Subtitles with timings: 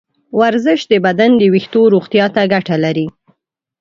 [0.39, 3.07] ورزش د بدن د ویښتو روغتیا ته ګټه لري.